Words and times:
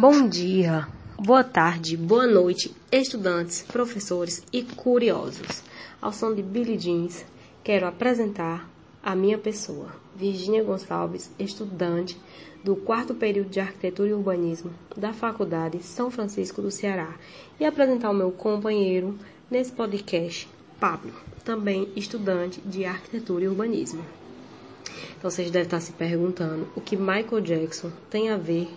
Bom 0.00 0.28
dia, 0.28 0.86
boa 1.18 1.42
tarde, 1.42 1.96
boa 1.96 2.24
noite, 2.24 2.72
estudantes, 2.92 3.62
professores 3.62 4.44
e 4.52 4.62
curiosos. 4.62 5.64
Ao 6.00 6.12
som 6.12 6.32
de 6.32 6.40
Billy 6.40 6.78
Jeans, 6.78 7.26
quero 7.64 7.84
apresentar 7.84 8.70
a 9.02 9.16
minha 9.16 9.36
pessoa, 9.36 9.88
Virginia 10.14 10.62
Gonçalves, 10.62 11.32
estudante 11.36 12.16
do 12.62 12.76
quarto 12.76 13.12
período 13.12 13.50
de 13.50 13.58
Arquitetura 13.58 14.10
e 14.10 14.12
Urbanismo 14.12 14.70
da 14.96 15.12
Faculdade 15.12 15.82
São 15.82 16.12
Francisco 16.12 16.62
do 16.62 16.70
Ceará, 16.70 17.16
e 17.58 17.64
apresentar 17.64 18.10
o 18.10 18.14
meu 18.14 18.30
companheiro 18.30 19.18
nesse 19.50 19.72
podcast, 19.72 20.48
Pablo, 20.78 21.12
também 21.44 21.88
estudante 21.96 22.60
de 22.60 22.84
Arquitetura 22.84 23.46
e 23.46 23.48
Urbanismo. 23.48 24.04
Então 25.18 25.28
vocês 25.28 25.50
devem 25.50 25.66
estar 25.66 25.80
se 25.80 25.90
perguntando 25.90 26.68
o 26.76 26.80
que 26.80 26.96
Michael 26.96 27.40
Jackson 27.40 27.90
tem 28.08 28.30
a 28.30 28.36
ver 28.36 28.68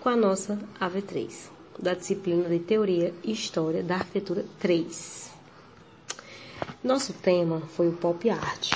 com 0.00 0.08
a 0.08 0.16
nossa 0.16 0.58
AV3, 0.80 1.50
da 1.78 1.94
disciplina 1.94 2.48
de 2.48 2.58
Teoria 2.60 3.12
e 3.24 3.32
História 3.32 3.82
da 3.82 3.96
Arquitetura 3.96 4.44
3. 4.60 5.30
Nosso 6.82 7.12
tema 7.12 7.60
foi 7.60 7.88
o 7.88 7.92
pop 7.92 8.28
art. 8.30 8.72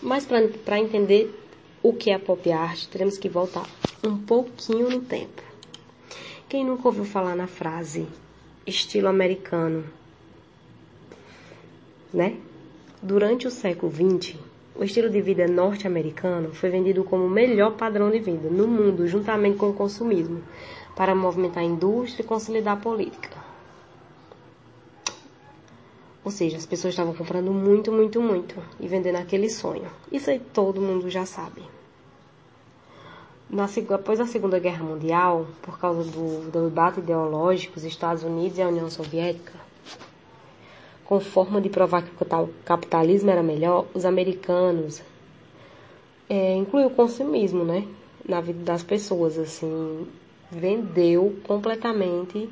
Mas 0.00 0.24
para 0.24 0.78
entender 0.78 1.34
o 1.82 1.92
que 1.92 2.10
é 2.10 2.18
pop 2.18 2.50
art, 2.50 2.86
teremos 2.86 3.18
que 3.18 3.28
voltar 3.28 3.68
um 4.04 4.16
pouquinho 4.16 4.88
no 4.88 5.00
tempo. 5.00 5.42
Quem 6.48 6.64
nunca 6.64 6.88
ouviu 6.88 7.04
falar 7.04 7.36
na 7.36 7.46
frase 7.46 8.06
estilo 8.66 9.08
americano, 9.08 9.84
né? 12.12 12.36
Durante 13.02 13.46
o 13.46 13.50
século 13.50 13.92
XX, 13.92 14.36
o 14.80 14.84
estilo 14.84 15.10
de 15.10 15.20
vida 15.20 15.46
norte-americano 15.46 16.54
foi 16.54 16.70
vendido 16.70 17.04
como 17.04 17.26
o 17.26 17.30
melhor 17.30 17.72
padrão 17.72 18.10
de 18.10 18.18
vida 18.18 18.48
no 18.48 18.66
mundo, 18.66 19.06
juntamente 19.06 19.58
com 19.58 19.68
o 19.68 19.74
consumismo, 19.74 20.42
para 20.96 21.14
movimentar 21.14 21.62
a 21.62 21.66
indústria 21.66 22.24
e 22.24 22.26
consolidar 22.26 22.78
a 22.78 22.80
política. 22.80 23.36
Ou 26.24 26.30
seja, 26.30 26.56
as 26.56 26.64
pessoas 26.64 26.94
estavam 26.94 27.12
comprando 27.12 27.52
muito, 27.52 27.92
muito, 27.92 28.22
muito 28.22 28.54
e 28.80 28.88
vendendo 28.88 29.16
aquele 29.16 29.50
sonho. 29.50 29.90
Isso 30.10 30.30
aí 30.30 30.38
todo 30.38 30.80
mundo 30.80 31.10
já 31.10 31.26
sabe. 31.26 31.62
Na, 33.50 33.68
após 33.94 34.18
a 34.18 34.26
Segunda 34.26 34.58
Guerra 34.58 34.82
Mundial, 34.82 35.46
por 35.60 35.78
causa 35.78 36.10
do, 36.10 36.50
do 36.50 36.70
debate 36.70 37.00
ideológico, 37.00 37.76
os 37.76 37.84
Estados 37.84 38.22
Unidos 38.22 38.56
e 38.56 38.62
a 38.62 38.68
União 38.68 38.88
Soviética, 38.88 39.52
com 41.10 41.18
forma 41.18 41.60
de 41.60 41.68
provar 41.68 42.04
que 42.04 42.10
o 42.22 42.48
capitalismo 42.64 43.30
era 43.30 43.42
melhor, 43.42 43.84
os 43.92 44.04
americanos 44.04 45.02
é, 46.28 46.54
incluiu 46.54 46.86
o 46.86 46.94
consumismo, 46.94 47.64
né, 47.64 47.84
na 48.24 48.40
vida 48.40 48.62
das 48.62 48.84
pessoas, 48.84 49.36
assim, 49.36 50.06
vendeu 50.52 51.36
completamente 51.42 52.48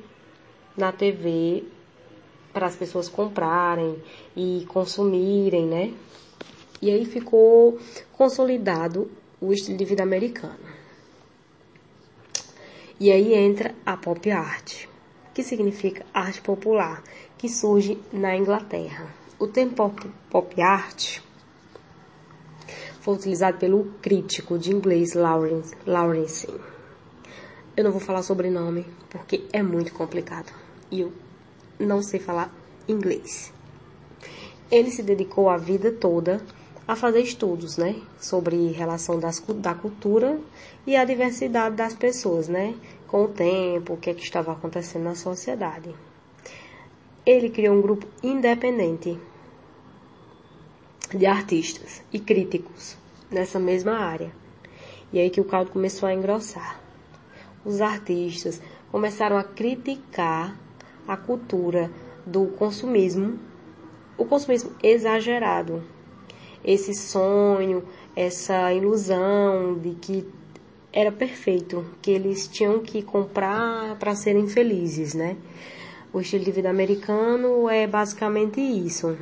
na 0.77 0.91
TV 0.91 1.63
para 2.53 2.67
as 2.67 2.75
pessoas 2.75 3.09
comprarem 3.09 3.97
e 4.37 4.67
consumirem, 4.67 5.65
né? 5.65 5.95
E 6.83 6.91
aí 6.91 7.05
ficou 7.05 7.79
consolidado 8.15 9.09
o 9.41 9.53
estilo 9.53 9.79
de 9.79 9.85
vida 9.85 10.03
americano. 10.03 10.59
E 12.99 13.13
aí 13.13 13.35
entra 13.35 13.73
a 13.87 13.97
pop 13.97 14.29
art, 14.33 14.87
que 15.33 15.45
significa 15.45 16.05
arte 16.13 16.41
popular, 16.41 17.05
que 17.39 17.49
surge 17.49 17.99
na 18.13 18.37
Inglaterra. 18.37 19.07
O 19.39 19.47
termo 19.47 19.73
pop, 19.73 20.11
pop 20.29 20.61
art 20.61 21.21
foi 23.01 23.15
utilizado 23.15 23.59
pelo 23.59 23.85
crítico 24.03 24.59
de 24.59 24.73
inglês 24.73 25.15
Lawrence, 25.15 25.75
Lawrence. 25.87 26.49
Eu 27.77 27.85
não 27.85 27.93
vou 27.93 28.01
falar 28.01 28.23
sobrenome 28.23 28.85
porque 29.09 29.47
é 29.53 29.63
muito 29.63 29.95
complicado 29.95 30.53
e 30.91 31.01
eu 31.01 31.13
não 31.79 32.03
sei 32.03 32.19
falar 32.19 32.53
inglês. 32.89 33.53
Ele 34.71 34.91
se 34.91 35.03
dedicou 35.03 35.49
a 35.49 35.57
vida 35.57 35.93
toda 35.93 36.43
a 36.87 36.97
fazer 36.97 37.21
estudos, 37.21 37.77
né, 37.77 38.01
sobre 38.19 38.73
relação 38.73 39.21
das, 39.21 39.41
da 39.41 39.75
cultura 39.75 40.41
e 40.87 40.97
a 40.97 41.05
diversidade 41.05 41.77
das 41.77 41.95
pessoas, 41.95 42.49
né, 42.49 42.75
com 43.07 43.25
o 43.25 43.29
tempo, 43.29 43.95
o 43.95 43.97
que, 43.97 44.11
é 44.11 44.15
que 44.15 44.23
estava 44.23 44.53
acontecendo 44.53 45.05
na 45.05 45.15
sociedade. 45.15 45.95
Ele 47.29 47.51
criou 47.51 47.77
um 47.77 47.83
grupo 47.83 48.07
independente 48.23 49.19
de 51.15 51.27
artistas 51.27 52.03
e 52.11 52.19
críticos 52.19 52.97
nessa 53.31 53.59
mesma 53.59 53.99
área. 53.99 54.33
E 55.13 55.19
aí 55.19 55.29
que 55.29 55.39
o 55.39 55.45
caldo 55.45 55.71
começou 55.71 56.09
a 56.09 56.15
engrossar. 56.15 56.81
Os 57.67 57.83
artistas 57.83 58.63
começaram 58.91 59.37
a 59.37 59.45
criticar 59.45 60.59
a 61.07 61.19
cultura 61.19 61.91
do 62.25 62.47
consumismo, 62.47 63.39
o 64.17 64.25
consumismo 64.25 64.73
exagerado, 64.83 65.85
esse 66.65 66.95
sonho, 66.95 67.85
essa 68.17 68.73
ilusão 68.73 69.79
de 69.79 69.91
que 69.97 70.27
era 70.91 71.13
perfeito, 71.13 71.85
que 72.01 72.11
eles 72.11 72.49
tinham 72.49 72.81
que 72.81 73.03
comprar 73.03 73.99
para 73.99 74.15
serem 74.15 74.49
felizes, 74.49 75.13
né? 75.13 75.37
O 76.19 76.21
estilo 76.21 76.45
de 76.45 76.51
vida 76.51 76.69
americano 76.69 77.71
é 77.71 77.87
basicamente 77.87 78.61
isso. 78.61 79.17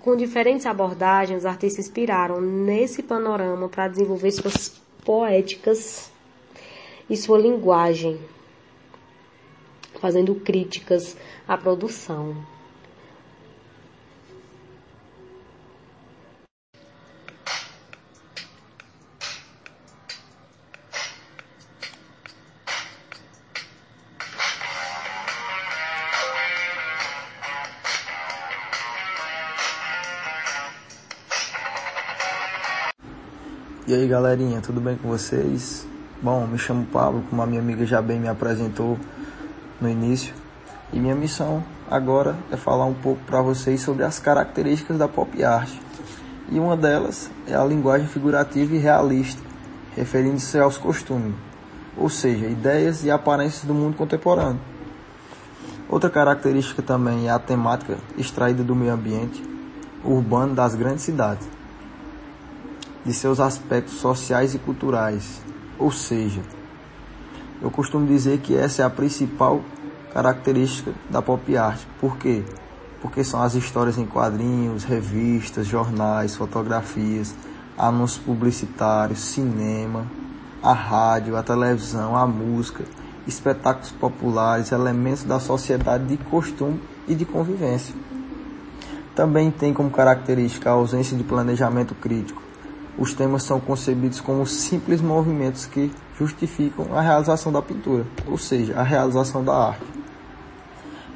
Com 0.00 0.16
diferentes 0.16 0.64
abordagens, 0.64 1.40
os 1.40 1.44
artistas 1.44 1.84
inspiraram 1.84 2.40
nesse 2.40 3.02
panorama 3.02 3.68
para 3.68 3.88
desenvolver 3.88 4.30
suas 4.30 4.80
poéticas 5.04 6.10
e 7.10 7.14
sua 7.14 7.36
linguagem, 7.36 8.18
fazendo 10.00 10.34
críticas 10.34 11.14
à 11.46 11.58
produção. 11.58 12.34
E 33.90 33.92
aí 33.92 34.06
galerinha, 34.06 34.60
tudo 34.60 34.80
bem 34.80 34.96
com 34.96 35.08
vocês? 35.08 35.84
Bom, 36.22 36.46
me 36.46 36.56
chamo 36.56 36.86
Pablo, 36.86 37.24
como 37.28 37.42
a 37.42 37.46
minha 37.46 37.60
amiga 37.60 37.84
já 37.84 38.00
bem 38.00 38.20
me 38.20 38.28
apresentou 38.28 38.96
no 39.80 39.88
início. 39.88 40.32
E 40.92 41.00
minha 41.00 41.16
missão 41.16 41.60
agora 41.90 42.36
é 42.52 42.56
falar 42.56 42.84
um 42.84 42.94
pouco 42.94 43.20
para 43.24 43.42
vocês 43.42 43.80
sobre 43.80 44.04
as 44.04 44.20
características 44.20 44.96
da 44.96 45.08
pop 45.08 45.42
art. 45.42 45.72
E 46.52 46.60
uma 46.60 46.76
delas 46.76 47.32
é 47.48 47.56
a 47.56 47.64
linguagem 47.64 48.06
figurativa 48.06 48.72
e 48.76 48.78
realista, 48.78 49.42
referindo-se 49.96 50.56
aos 50.56 50.78
costumes, 50.78 51.34
ou 51.96 52.08
seja, 52.08 52.46
ideias 52.46 53.02
e 53.02 53.10
aparências 53.10 53.64
do 53.64 53.74
mundo 53.74 53.96
contemporâneo. 53.96 54.60
Outra 55.88 56.08
característica 56.08 56.80
também 56.80 57.26
é 57.26 57.30
a 57.32 57.40
temática 57.40 57.98
extraída 58.16 58.62
do 58.62 58.76
meio 58.76 58.92
ambiente 58.92 59.42
urbano 60.04 60.54
das 60.54 60.76
grandes 60.76 61.02
cidades 61.02 61.59
de 63.04 63.12
seus 63.12 63.40
aspectos 63.40 63.94
sociais 63.94 64.54
e 64.54 64.58
culturais. 64.58 65.40
Ou 65.78 65.90
seja, 65.90 66.42
eu 67.62 67.70
costumo 67.70 68.06
dizer 68.06 68.38
que 68.38 68.56
essa 68.56 68.82
é 68.82 68.84
a 68.84 68.90
principal 68.90 69.62
característica 70.12 70.92
da 71.08 71.22
pop 71.22 71.56
art. 71.56 71.80
Por 72.00 72.16
quê? 72.16 72.42
Porque 73.00 73.24
são 73.24 73.42
as 73.42 73.54
histórias 73.54 73.96
em 73.96 74.06
quadrinhos, 74.06 74.84
revistas, 74.84 75.66
jornais, 75.66 76.36
fotografias, 76.36 77.34
anúncios 77.76 78.22
publicitários, 78.22 79.20
cinema, 79.20 80.06
a 80.62 80.72
rádio, 80.72 81.36
a 81.36 81.42
televisão, 81.42 82.14
a 82.16 82.26
música, 82.26 82.84
espetáculos 83.26 83.90
populares, 83.92 84.72
elementos 84.72 85.24
da 85.24 85.40
sociedade 85.40 86.04
de 86.04 86.16
costume 86.16 86.80
e 87.08 87.14
de 87.14 87.24
convivência. 87.24 87.94
Também 89.14 89.50
tem 89.50 89.72
como 89.72 89.90
característica 89.90 90.70
a 90.70 90.74
ausência 90.74 91.16
de 91.16 91.24
planejamento 91.24 91.94
crítico, 91.94 92.42
os 93.00 93.14
temas 93.14 93.44
são 93.44 93.58
concebidos 93.58 94.20
como 94.20 94.46
simples 94.46 95.00
movimentos 95.00 95.64
que 95.64 95.90
justificam 96.18 96.94
a 96.94 97.00
realização 97.00 97.50
da 97.50 97.62
pintura, 97.62 98.06
ou 98.26 98.36
seja, 98.36 98.78
a 98.78 98.82
realização 98.82 99.42
da 99.42 99.68
arte. 99.68 99.86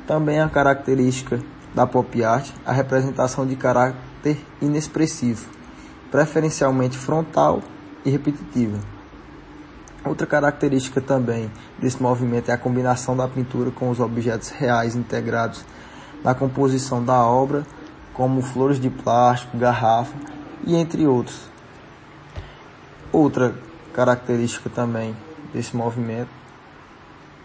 Também 0.06 0.40
a 0.40 0.48
característica 0.48 1.38
da 1.74 1.86
pop 1.86 2.24
art 2.24 2.50
a 2.64 2.72
representação 2.72 3.46
de 3.46 3.54
caráter 3.54 4.42
inexpressivo, 4.62 5.46
preferencialmente 6.10 6.96
frontal 6.96 7.62
e 8.02 8.08
repetitiva. 8.08 8.78
Outra 10.06 10.26
característica 10.26 11.02
também 11.02 11.52
desse 11.78 12.02
movimento 12.02 12.50
é 12.50 12.54
a 12.54 12.58
combinação 12.58 13.14
da 13.14 13.28
pintura 13.28 13.70
com 13.70 13.90
os 13.90 14.00
objetos 14.00 14.48
reais 14.48 14.96
integrados 14.96 15.62
na 16.22 16.34
composição 16.34 17.04
da 17.04 17.22
obra, 17.26 17.66
como 18.14 18.40
flores 18.40 18.80
de 18.80 18.88
plástico, 18.88 19.58
garrafa 19.58 20.14
e 20.66 20.74
entre 20.76 21.06
outros. 21.06 21.53
Outra 23.14 23.54
característica 23.92 24.68
também 24.68 25.16
desse 25.52 25.76
movimento, 25.76 26.30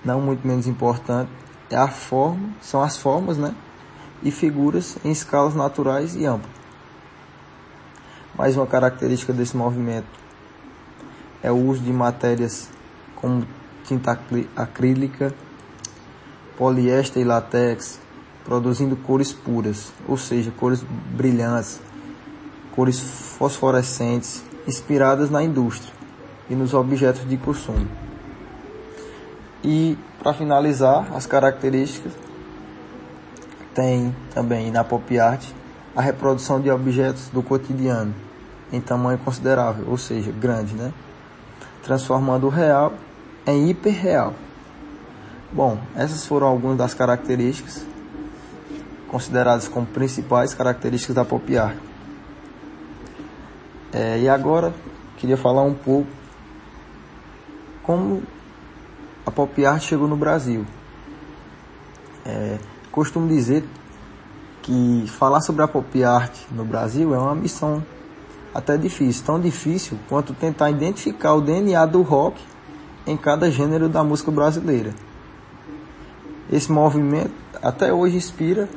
não 0.04 0.20
muito 0.20 0.48
menos 0.48 0.66
importante, 0.66 1.30
é 1.70 1.76
a 1.76 1.88
forma, 1.88 2.50
são 2.60 2.82
as 2.82 2.98
formas, 2.98 3.38
né? 3.38 3.54
E 4.24 4.32
figuras 4.32 4.98
em 5.06 5.12
escalas 5.12 5.54
naturais 5.54 6.16
e 6.16 6.26
amplas. 6.26 6.52
Mais 8.36 8.58
uma 8.58 8.66
característica 8.66 9.32
desse 9.32 9.56
movimento 9.56 10.08
é 11.44 11.52
o 11.52 11.56
uso 11.56 11.82
de 11.82 11.94
matérias 11.94 12.68
como 13.16 13.46
tinta 13.84 14.20
acrílica, 14.56 15.36
poliéster 16.58 17.22
e 17.22 17.26
látex, 17.26 18.02
produzindo 18.44 18.96
cores 18.96 19.32
puras, 19.32 19.94
ou 20.08 20.18
seja, 20.18 20.50
cores 20.50 20.82
brilhantes, 20.82 21.80
cores 22.72 23.00
fosforescentes, 23.00 24.49
inspiradas 24.68 25.30
na 25.30 25.44
indústria 25.44 25.94
e 26.50 26.56
nos 26.56 26.74
objetos 26.74 27.28
de 27.28 27.38
consumo. 27.38 27.88
E 29.64 29.98
para 30.20 30.34
finalizar, 30.34 31.12
as 31.14 31.26
características 31.26 32.14
tem 33.74 34.16
também 34.34 34.72
na 34.72 34.84
pop 34.84 35.20
art 35.20 35.46
a 35.96 36.02
reprodução 36.02 36.60
de 36.60 36.70
objetos 36.70 37.30
do 37.30 37.42
cotidiano 37.42 38.14
em 38.72 38.80
tamanho 38.80 39.18
considerável, 39.18 39.86
ou 39.88 39.98
seja, 39.98 40.32
grande, 40.32 40.76
né? 40.76 40.94
Transformando 41.84 42.48
o 42.48 42.50
real 42.50 42.94
em 43.46 43.70
hiperreal. 43.70 44.34
Bom, 45.52 45.80
essas 45.96 46.26
foram 46.26 46.48
algumas 46.48 46.78
das 46.78 46.94
características 46.94 47.86
consideradas 49.10 49.68
como 49.68 49.88
principais 49.88 50.54
características 50.54 51.16
da 51.16 51.26
pop 51.26 51.58
art. 51.58 51.89
É, 53.92 54.20
e 54.20 54.30
agora 54.30 54.74
queria 55.18 55.38
falar 55.38 55.64
um 55.64 55.74
pouco 55.74 56.10
como 57.82 58.22
a 59.26 59.32
pop 59.32 59.66
art 59.66 59.82
chegou 59.82 60.08
no 60.08 60.16
Brasil. 60.16 60.66
É, 62.26 62.58
costumo 62.92 63.28
dizer 63.28 63.64
que 64.62 65.06
falar 65.08 65.42
sobre 65.42 65.64
a 65.64 65.68
pop 65.68 66.04
art 66.04 66.32
no 66.52 66.64
Brasil 66.64 67.16
é 67.16 67.18
uma 67.18 67.34
missão 67.34 67.84
até 68.54 68.78
difícil, 68.78 69.26
tão 69.26 69.40
difícil 69.40 69.98
quanto 70.08 70.34
tentar 70.34 70.70
identificar 70.70 71.34
o 71.34 71.42
DNA 71.42 71.86
do 71.86 72.02
rock 72.02 72.42
em 73.06 73.18
cada 73.18 73.50
gênero 73.50 73.90
da 73.90 74.04
música 74.04 74.32
brasileira. 74.32 74.94
Esse 76.52 76.72
movimento 76.72 77.34
até 77.62 77.94
hoje 77.94 78.18
inspira 78.18 78.70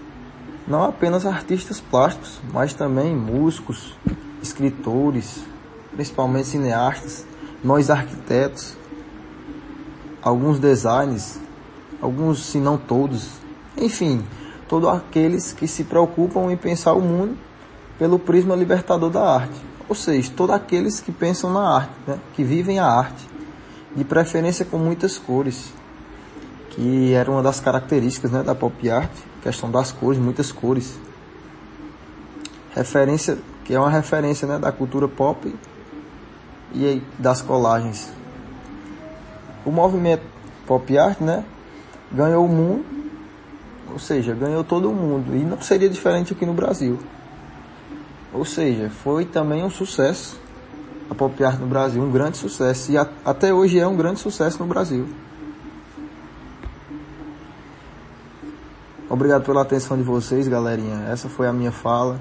não 0.67 0.85
apenas 0.85 1.27
artistas 1.27 1.81
plásticos, 1.81 2.41
mas 2.53 2.73
também 2.73 3.15
músicos, 3.15 3.97
escritores, 4.43 5.45
principalmente 5.95 6.49
cineastas, 6.49 7.25
nós 7.63 7.91
arquitetos, 7.91 8.77
alguns 10.21 10.59
designers, 10.59 11.39
alguns, 12.01 12.45
se 12.45 12.59
não 12.59 12.77
todos, 12.77 13.29
enfim, 13.77 14.25
todos 14.69 14.89
aqueles 14.89 15.53
que 15.53 15.69
se 15.69 15.85
preocupam 15.85 16.51
em 16.51 16.57
pensar 16.57 16.95
o 16.95 17.01
mundo 17.01 17.37
pelo 17.99 18.19
prisma 18.19 18.57
libertador 18.57 19.11
da 19.11 19.23
arte. 19.23 19.61
Ou 19.89 19.95
seja, 19.95 20.31
todos 20.35 20.57
aqueles 20.57 21.01
que 21.01 21.13
pensam 21.13 21.53
na 21.53 21.77
arte, 21.77 21.93
né? 22.07 22.19
que 22.35 22.43
vivem 22.43 22.79
a 22.79 22.87
arte, 22.87 23.29
de 23.95 24.05
preferência 24.05 24.65
com 24.65 24.79
muitas 24.79 25.19
cores, 25.19 25.73
que 26.71 27.13
era 27.13 27.31
uma 27.31 27.43
das 27.43 27.61
características 27.61 28.31
né, 28.31 28.43
da 28.43 28.55
pop 28.55 28.91
art, 28.91 29.11
questão 29.43 29.71
das 29.71 29.93
cores, 29.93 30.19
muitas 30.19 30.51
cores. 30.51 30.99
Referência, 32.75 33.37
que 33.73 33.77
é 33.77 33.81
uma 33.81 33.89
referência 33.89 34.47
né, 34.47 34.59
da 34.59 34.71
cultura 34.71 35.09
pop 35.09 35.51
e 36.75 37.03
das 37.19 37.41
colagens. 37.41 38.13
O 39.65 39.71
movimento 39.71 40.23
pop 40.67 40.99
art, 40.99 41.19
né, 41.23 41.43
ganhou 42.13 42.45
o 42.45 42.49
mundo, 42.51 42.85
ou 43.91 43.99
seja, 43.99 44.35
ganhou 44.35 44.63
todo 44.63 44.91
o 44.91 44.95
mundo, 44.95 45.35
e 45.35 45.43
não 45.43 45.59
seria 45.63 45.89
diferente 45.89 46.35
aqui 46.35 46.45
no 46.45 46.53
Brasil. 46.53 46.99
Ou 48.35 48.45
seja, 48.45 48.91
foi 48.91 49.25
também 49.25 49.65
um 49.65 49.71
sucesso 49.71 50.39
a 51.09 51.15
pop 51.15 51.43
art 51.43 51.59
no 51.59 51.67
Brasil, 51.67 52.03
um 52.03 52.11
grande 52.11 52.37
sucesso, 52.37 52.93
e 52.93 52.99
a, 52.99 53.09
até 53.25 53.55
hoje 53.55 53.81
é 53.81 53.87
um 53.87 53.97
grande 53.97 54.21
sucesso 54.21 54.59
no 54.59 54.67
Brasil. 54.67 55.09
Obrigado 59.09 59.45
pela 59.47 59.63
atenção 59.63 59.97
de 59.97 60.03
vocês, 60.03 60.47
galerinha. 60.47 61.07
Essa 61.11 61.31
foi 61.31 61.47
a 61.47 61.55
minha 61.55 61.73
fala. 61.73 62.21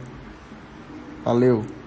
Valeu! 1.23 1.81